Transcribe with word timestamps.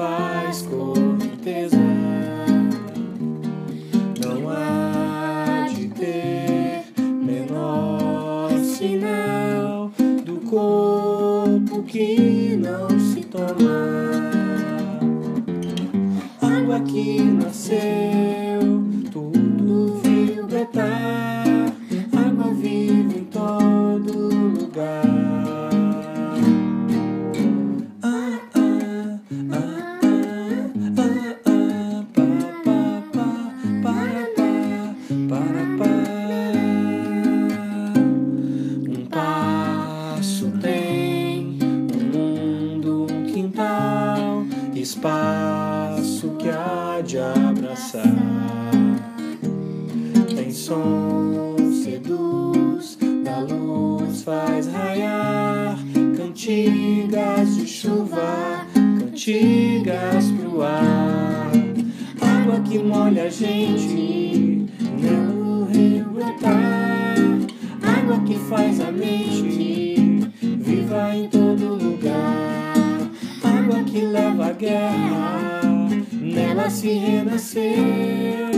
faz 0.00 0.62
corteza. 0.62 1.76
Não 4.18 4.48
há 4.48 5.68
de 5.68 5.88
ter 5.88 6.84
menor 6.96 8.50
sinal 8.60 9.92
do 10.24 10.36
corpo 10.48 11.82
que 11.82 12.56
não 12.56 12.88
se 12.98 13.20
toma. 13.26 14.30
Água 16.40 16.80
que 16.80 17.20
nasceu, 17.20 18.82
tudo 19.12 19.39
Um 38.88 39.06
passo 39.10 40.50
tem 40.60 41.58
um 41.94 42.18
mundo, 42.18 43.06
um 43.10 43.24
quintal, 43.24 44.44
espaço 44.74 46.30
que 46.38 46.48
há 46.48 47.00
de 47.04 47.18
abraçar. 47.18 48.04
Tem 50.34 50.50
som, 50.50 51.56
seduz, 51.82 52.98
da 53.24 53.40
luz 53.40 54.22
faz 54.22 54.66
raiar, 54.68 55.78
cantigas 56.16 57.56
de 57.56 57.66
chuva, 57.66 58.66
cantigas 58.74 60.30
pro 60.32 60.62
ar. 60.62 61.50
Água 62.20 62.60
que 62.60 62.78
molha 62.78 63.24
a 63.24 63.28
gente, 63.28 64.39
viva 70.42 71.14
em 71.14 71.28
todo 71.28 71.74
lugar. 71.74 73.10
Água 73.42 73.82
que 73.84 74.00
leva 74.00 74.46
a 74.46 74.52
guerra, 74.52 75.60
nela 76.12 76.70
se 76.70 76.92
renascer. 76.92 78.50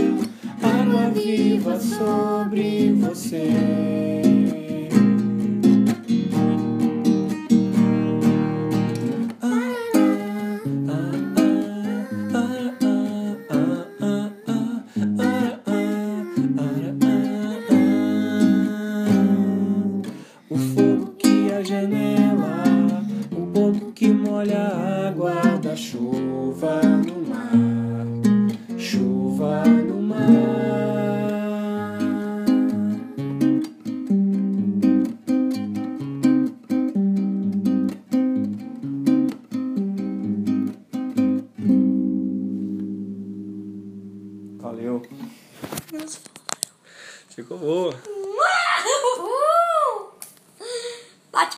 Água 0.61 1.09
viva 1.09 1.79
sobre 1.79 2.93
você. 2.93 4.32
Janela, 21.73 22.63
o 23.31 23.47
ponto 23.47 23.91
que 23.93 24.07
molha 24.07 24.59
a 24.59 25.07
água 25.07 25.33
da 25.57 25.75
chuva 25.75 26.81
no 26.83 27.27
mar, 27.27 28.77
chuva 28.77 29.63
no 29.65 30.01
mar. 30.01 30.13
Valeu. 44.59 45.01
Ficou 47.29 47.57
boa. 47.57 48.12